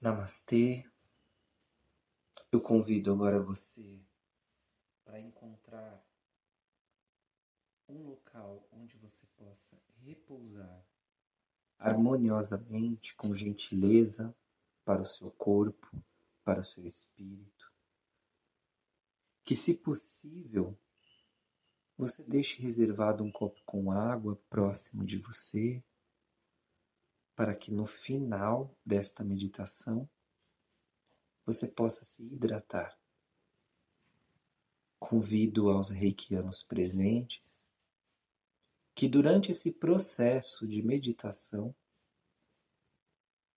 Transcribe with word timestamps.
Namastê. 0.00 0.90
Eu 2.50 2.58
convido 2.58 3.12
agora 3.12 3.38
você 3.38 4.00
para 5.04 5.20
encontrar 5.20 6.02
um 7.86 8.08
local 8.08 8.66
onde 8.72 8.96
você 8.96 9.26
possa 9.36 9.76
repousar 9.98 10.86
harmoniosamente, 11.78 13.14
com 13.14 13.34
gentileza 13.34 14.34
para 14.84 15.02
o 15.02 15.06
seu 15.06 15.30
corpo, 15.32 15.90
para 16.44 16.60
o 16.60 16.64
seu 16.64 16.84
espírito. 16.86 17.70
Que, 19.44 19.54
se 19.54 19.74
possível, 19.74 20.78
você 21.96 22.22
deixe 22.22 22.62
reservado 22.62 23.22
um 23.22 23.30
copo 23.30 23.60
com 23.66 23.92
água 23.92 24.36
próximo 24.48 25.04
de 25.04 25.18
você, 25.18 25.82
para 27.40 27.54
que 27.54 27.72
no 27.72 27.86
final 27.86 28.78
desta 28.84 29.24
meditação 29.24 30.06
você 31.46 31.66
possa 31.66 32.04
se 32.04 32.22
hidratar. 32.22 32.94
Convido 34.98 35.70
aos 35.70 35.88
reikianos 35.88 36.62
presentes 36.62 37.66
que 38.94 39.08
durante 39.08 39.52
esse 39.52 39.72
processo 39.72 40.68
de 40.68 40.82
meditação 40.82 41.74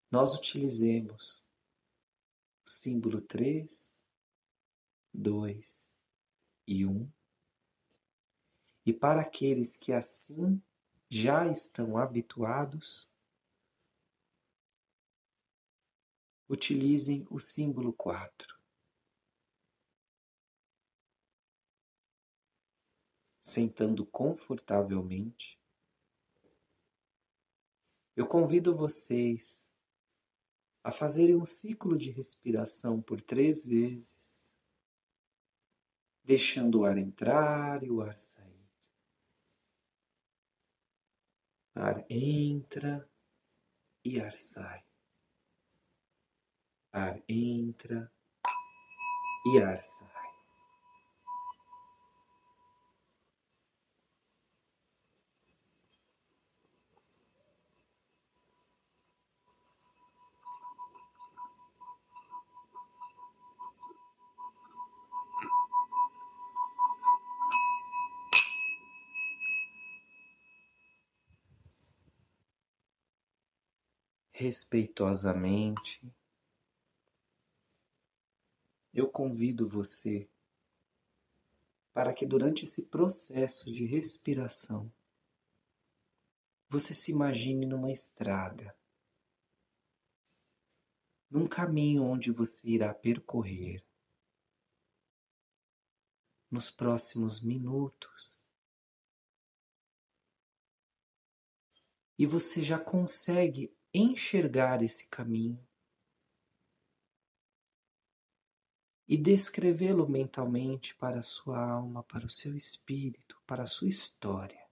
nós 0.09 0.34
utilizemos 0.34 1.44
o 2.66 2.70
símbolo 2.70 3.20
3, 3.20 4.00
2 5.14 5.98
e 6.68 6.86
1. 6.86 7.12
E 8.86 8.94
para 8.94 9.23
aqueles 9.23 9.76
que 9.76 9.92
assim 9.92 10.64
já 11.09 11.52
estão 11.52 11.98
habituados, 11.98 13.12
utilizem 16.48 17.26
o 17.30 17.40
símbolo 17.40 17.94
4. 17.94 18.58
Sentando 23.42 24.06
confortavelmente, 24.06 25.59
eu 28.16 28.28
convido 28.28 28.76
vocês 28.76 29.67
a 30.84 30.92
fazerem 30.92 31.36
um 31.36 31.45
ciclo 31.45 31.98
de 31.98 32.12
respiração 32.12 33.02
por 33.02 33.22
três 33.22 33.66
vezes, 33.66 34.54
deixando 36.23 36.80
o 36.80 36.86
ar 36.86 36.98
entrar 36.98 37.84
e 37.84 37.89
o 37.89 38.02
ar 38.02 38.17
sair. 38.17 38.70
Ar 41.76 42.06
entra 42.10 43.10
e 44.04 44.20
ar 44.20 44.34
sai. 44.34 44.86
Ar 46.94 47.19
entra 47.27 48.11
e 49.47 49.59
ar 49.59 49.81
sai. 49.81 50.23
respeitosamente, 74.33 76.02
eu 78.94 79.09
convido 79.09 79.67
você 79.67 80.30
para 81.91 82.13
que 82.13 82.25
durante 82.25 82.64
esse 82.65 82.87
processo 82.87 83.71
de 83.71 83.86
respiração 83.86 84.92
você 86.70 86.93
se 86.93 87.11
imagine 87.11 87.65
numa 87.65 87.92
estrada, 87.92 88.76
num 91.30 91.48
caminho 91.48 92.03
onde 92.03 92.32
você 92.32 92.67
irá 92.67 92.93
percorrer 92.93 93.83
nos 96.49 96.70
próximos 96.70 97.42
minutos. 97.42 98.43
E 102.17 102.27
você 102.27 102.61
já 102.61 102.80
consegue 102.80 103.76
enxergar 103.92 104.83
esse 104.83 105.08
caminho 105.08 105.67
e 109.14 109.18
descrevê-lo 109.18 110.10
mentalmente 110.10 110.96
para 110.96 111.20
a 111.20 111.22
sua 111.22 111.64
alma, 111.64 112.02
para 112.02 112.26
o 112.26 112.30
seu 112.32 112.56
espírito, 112.56 113.40
para 113.46 113.62
a 113.62 113.68
sua 113.68 113.88
história. 113.88 114.68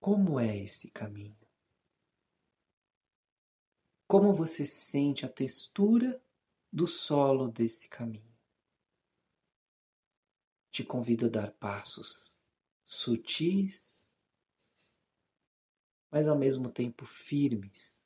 Como 0.00 0.40
é 0.40 0.64
esse 0.64 0.90
caminho? 0.90 1.38
Como 4.08 4.34
você 4.34 4.66
sente 4.66 5.24
a 5.24 5.28
textura 5.28 6.20
do 6.72 6.88
solo 6.88 7.46
desse 7.46 7.88
caminho? 7.88 8.36
Te 10.72 10.82
convido 10.82 11.26
a 11.26 11.28
dar 11.28 11.52
passos 11.52 12.36
sutis, 12.84 14.04
mas 16.10 16.26
ao 16.26 16.36
mesmo 16.36 16.72
tempo 16.72 17.06
firmes 17.06 18.02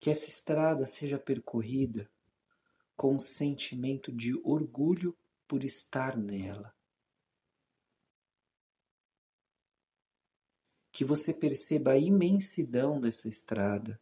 que 0.00 0.10
essa 0.10 0.28
estrada 0.28 0.86
seja 0.86 1.18
percorrida 1.18 2.10
com 2.96 3.14
um 3.14 3.20
sentimento 3.20 4.12
de 4.12 4.34
orgulho 4.44 5.16
por 5.46 5.64
estar 5.64 6.16
nela. 6.16 6.74
Que 10.92 11.04
você 11.04 11.32
perceba 11.32 11.92
a 11.92 11.98
imensidão 11.98 13.00
dessa 13.00 13.28
estrada 13.28 14.00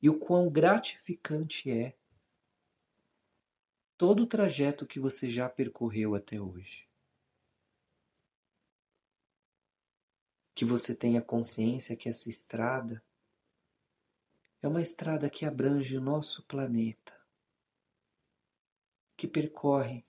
e 0.00 0.10
o 0.10 0.18
quão 0.18 0.50
gratificante 0.50 1.70
é 1.70 1.96
todo 3.96 4.24
o 4.24 4.26
trajeto 4.26 4.86
que 4.86 5.00
você 5.00 5.30
já 5.30 5.48
percorreu 5.48 6.14
até 6.14 6.40
hoje. 6.40 6.88
Que 10.54 10.64
você 10.64 10.94
tenha 10.94 11.22
consciência 11.22 11.96
que 11.96 12.08
essa 12.08 12.28
estrada 12.28 13.02
é 14.66 14.68
uma 14.68 14.82
estrada 14.82 15.30
que 15.30 15.46
abrange 15.46 15.96
o 15.96 16.00
nosso 16.00 16.42
planeta, 16.44 17.16
que 19.16 19.28
percorre 19.28 20.04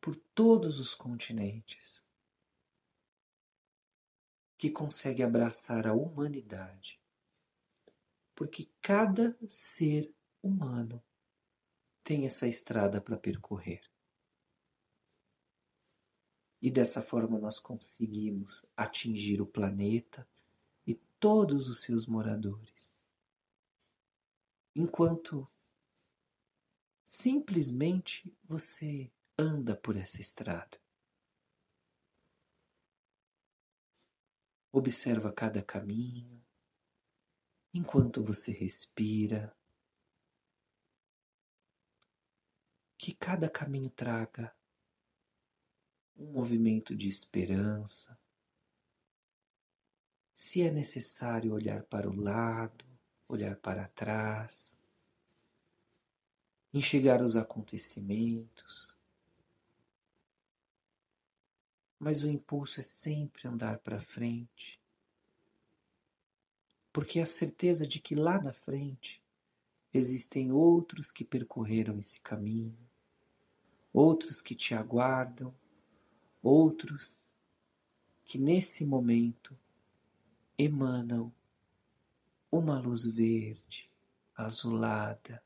por 0.00 0.16
todos 0.16 0.80
os 0.80 0.96
continentes, 0.96 2.04
que 4.58 4.68
consegue 4.68 5.22
abraçar 5.22 5.86
a 5.86 5.94
humanidade, 5.94 7.00
porque 8.34 8.68
cada 8.82 9.38
ser 9.48 10.12
humano 10.42 11.00
tem 12.02 12.26
essa 12.26 12.48
estrada 12.48 13.00
para 13.00 13.16
percorrer. 13.16 13.88
E 16.60 16.68
dessa 16.68 17.00
forma 17.00 17.38
nós 17.38 17.60
conseguimos 17.60 18.66
atingir 18.76 19.40
o 19.40 19.46
planeta 19.46 20.28
e 20.84 20.96
todos 21.20 21.68
os 21.68 21.82
seus 21.82 22.08
moradores 22.08 23.03
enquanto 24.74 25.48
simplesmente 27.04 28.36
você 28.44 29.12
anda 29.38 29.76
por 29.76 29.96
essa 29.96 30.20
estrada. 30.20 30.80
Observa 34.72 35.32
cada 35.32 35.62
caminho, 35.62 36.44
enquanto 37.72 38.22
você 38.24 38.50
respira. 38.50 39.56
Que 42.98 43.14
cada 43.14 43.48
caminho 43.48 43.90
traga 43.90 44.56
um 46.16 46.32
movimento 46.32 46.96
de 46.96 47.08
esperança. 47.08 48.18
Se 50.34 50.62
é 50.62 50.70
necessário 50.70 51.52
olhar 51.52 51.84
para 51.84 52.08
o 52.08 52.14
lado, 52.14 52.93
olhar 53.28 53.56
para 53.56 53.88
trás, 53.88 54.84
enxergar 56.72 57.22
os 57.22 57.36
acontecimentos. 57.36 58.96
Mas 61.98 62.22
o 62.22 62.28
impulso 62.28 62.80
é 62.80 62.82
sempre 62.82 63.48
andar 63.48 63.78
para 63.78 64.00
frente, 64.00 64.80
porque 66.92 67.20
a 67.20 67.26
certeza 67.26 67.86
de 67.86 68.00
que 68.00 68.14
lá 68.14 68.40
na 68.40 68.52
frente 68.52 69.22
existem 69.92 70.52
outros 70.52 71.10
que 71.10 71.24
percorreram 71.24 71.98
esse 71.98 72.20
caminho, 72.20 72.76
outros 73.92 74.40
que 74.40 74.54
te 74.54 74.74
aguardam, 74.74 75.54
outros 76.42 77.28
que 78.24 78.38
nesse 78.38 78.84
momento 78.84 79.56
emanam 80.58 81.32
uma 82.56 82.78
luz 82.78 83.04
verde, 83.04 83.90
azulada, 84.36 85.42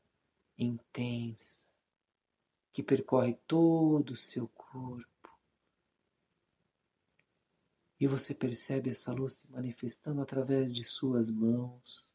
intensa, 0.55 1.65
que 2.71 2.83
percorre 2.83 3.33
todo 3.47 4.11
o 4.11 4.15
seu 4.15 4.47
corpo. 4.49 5.07
E 7.99 8.05
você 8.05 8.35
percebe 8.35 8.91
essa 8.91 9.11
luz 9.11 9.37
se 9.37 9.51
manifestando 9.51 10.21
através 10.21 10.71
de 10.71 10.83
suas 10.83 11.31
mãos. 11.31 12.13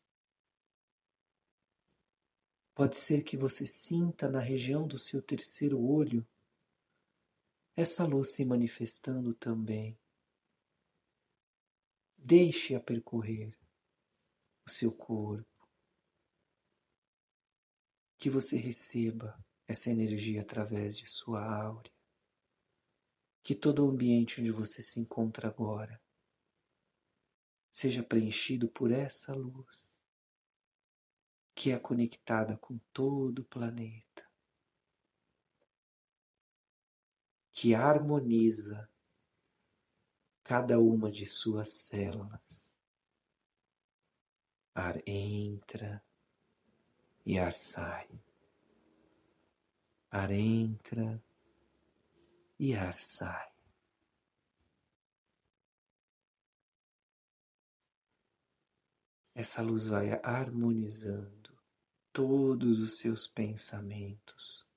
Pode 2.73 2.97
ser 2.97 3.25
que 3.25 3.37
você 3.37 3.67
sinta 3.67 4.29
na 4.29 4.41
região 4.41 4.87
do 4.87 4.99
seu 4.99 5.21
terceiro 5.21 5.81
olho 5.81 6.25
essa 7.77 8.05
luz 8.05 8.31
se 8.31 8.45
manifestando 8.45 9.35
também. 9.35 9.99
Deixe-a 12.17 12.79
percorrer 12.79 13.53
o 14.67 14.71
seu 14.71 14.93
corpo. 14.93 15.69
Que 18.19 18.31
você 18.31 18.57
receba 18.57 19.39
essa 19.67 19.91
energia 19.91 20.43
através 20.43 20.97
de 20.97 21.07
sua 21.07 21.45
áurea. 21.45 21.93
Que 23.43 23.55
todo 23.55 23.85
o 23.85 23.91
ambiente 23.91 24.41
onde 24.41 24.51
você 24.51 24.81
se 24.81 24.99
encontra 25.01 25.49
agora 25.49 26.01
seja 27.73 28.03
preenchido 28.03 28.69
por 28.69 28.91
essa 28.91 29.35
luz 29.35 29.95
que 31.55 31.71
é 31.71 31.79
conectada 31.79 32.57
com 32.57 32.79
todo 32.93 33.41
o 33.41 33.45
planeta, 33.45 34.29
que 37.53 37.75
harmoniza 37.75 38.91
cada 40.43 40.81
uma 40.81 41.11
de 41.11 41.27
suas 41.27 41.73
células. 41.73 42.74
Ar 44.75 45.01
entra 45.07 46.03
e 47.25 47.39
ar 47.39 47.53
sai. 47.53 48.09
Ar 50.11 50.31
entra 50.33 51.23
e 52.59 52.75
ar 52.75 53.01
sai. 53.01 53.55
Essa 59.33 59.63
luz 59.63 59.87
vai 59.87 60.11
harmonizando 60.23 61.57
todos 62.13 62.81
os 62.81 62.99
seus 62.99 63.29
pensamentos, 63.29 64.69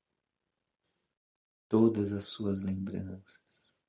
todas 1.68 2.12
as 2.12 2.26
suas 2.26 2.62
lembranças, 2.62 3.80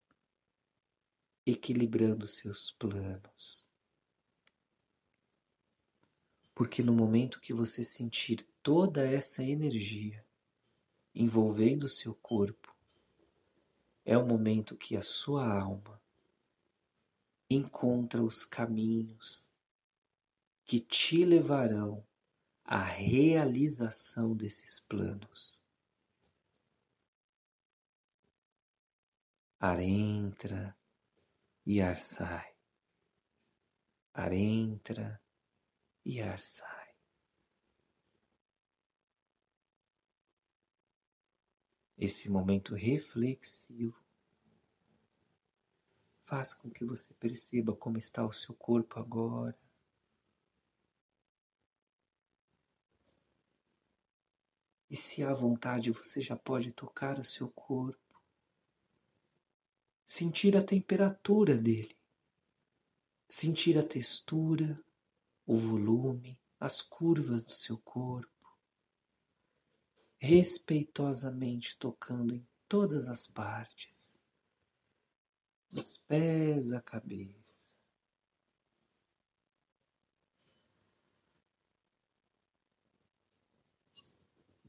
equilibrando 1.46 2.26
seus 2.26 2.70
planos. 2.72 3.67
Porque 6.58 6.82
no 6.82 6.92
momento 6.92 7.38
que 7.40 7.54
você 7.54 7.84
sentir 7.84 8.42
toda 8.64 9.06
essa 9.06 9.44
energia 9.44 10.26
envolvendo 11.14 11.84
o 11.84 11.88
seu 11.88 12.16
corpo, 12.16 12.76
é 14.04 14.18
o 14.18 14.26
momento 14.26 14.76
que 14.76 14.96
a 14.96 15.00
sua 15.00 15.46
alma 15.46 16.02
encontra 17.48 18.20
os 18.20 18.44
caminhos 18.44 19.52
que 20.64 20.80
te 20.80 21.24
levarão 21.24 22.04
à 22.64 22.82
realização 22.82 24.34
desses 24.34 24.80
planos. 24.80 25.62
Ar 29.60 29.78
entra 29.80 30.76
e 31.64 31.80
ar 31.80 31.98
sai. 31.98 32.52
Ar 34.12 34.32
entra 34.32 35.22
e 36.08 36.22
ar 36.22 36.40
sai. 36.40 36.88
Esse 41.98 42.30
momento 42.30 42.74
reflexivo 42.74 44.02
faz 46.24 46.54
com 46.54 46.70
que 46.70 46.82
você 46.82 47.12
perceba 47.12 47.76
como 47.76 47.98
está 47.98 48.24
o 48.24 48.32
seu 48.32 48.54
corpo 48.54 48.98
agora. 48.98 49.58
E 54.88 54.96
se 54.96 55.22
há 55.22 55.34
vontade, 55.34 55.90
você 55.90 56.22
já 56.22 56.36
pode 56.36 56.72
tocar 56.72 57.18
o 57.18 57.24
seu 57.24 57.50
corpo, 57.50 58.18
sentir 60.06 60.56
a 60.56 60.64
temperatura 60.64 61.54
dele, 61.54 61.94
sentir 63.28 63.76
a 63.76 63.82
textura, 63.82 64.82
o 65.48 65.56
volume, 65.56 66.38
as 66.60 66.82
curvas 66.82 67.42
do 67.42 67.52
seu 67.52 67.78
corpo, 67.78 68.54
respeitosamente 70.18 71.74
tocando 71.78 72.34
em 72.34 72.46
todas 72.68 73.08
as 73.08 73.26
partes, 73.26 74.20
dos 75.70 75.96
pés 76.06 76.70
à 76.70 76.82
cabeça. 76.82 77.66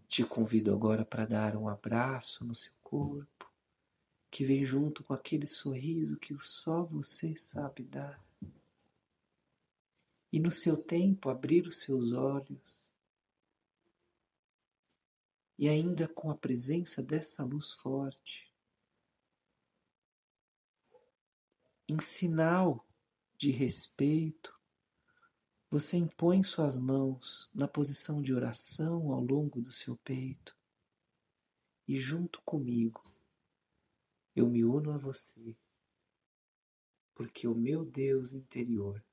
Te 0.08 0.24
convido 0.24 0.74
agora 0.74 1.04
para 1.04 1.26
dar 1.26 1.58
um 1.58 1.68
abraço 1.68 2.46
no 2.46 2.56
seu 2.56 2.72
corpo, 2.82 3.52
que 4.32 4.46
vem 4.46 4.64
junto 4.64 5.04
com 5.04 5.14
aquele 5.14 5.46
sorriso 5.46 6.18
que 6.18 6.34
só 6.40 6.86
você 6.86 7.36
sabe 7.36 7.84
dar 7.84 8.29
e 10.32 10.40
no 10.40 10.52
seu 10.52 10.78
tempo 10.78 11.30
abrir 11.30 11.68
os 11.68 11.82
seus 11.82 12.12
olhos. 12.12 12.88
E 15.58 15.68
ainda 15.68 16.08
com 16.08 16.30
a 16.30 16.38
presença 16.38 17.04
dessa 17.04 17.44
luz 17.44 17.74
forte, 17.74 18.50
em 21.88 22.00
sinal 22.00 22.88
de 23.38 23.52
respeito, 23.52 24.54
você 25.70 25.98
impõe 25.98 26.44
suas 26.44 26.78
mãos 26.78 27.50
na 27.54 27.68
posição 27.68 28.22
de 28.22 28.34
oração 28.34 29.12
ao 29.12 29.22
longo 29.22 29.62
do 29.62 29.72
seu 29.72 29.98
peito. 29.98 30.56
E, 31.88 31.98
junto 31.98 32.42
comigo, 32.44 33.12
eu 34.36 34.48
me 34.48 34.64
uno 34.64 34.92
a 34.92 34.98
você, 34.98 35.58
porque 37.16 37.48
o 37.48 37.56
meu 37.56 37.84
Deus 37.84 38.34
interior 38.34 39.04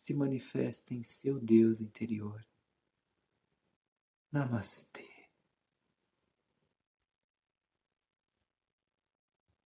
se 0.00 0.14
manifesta 0.14 0.94
em 0.94 1.02
seu 1.02 1.38
Deus 1.38 1.82
interior. 1.82 2.42
Namastê. 4.32 5.09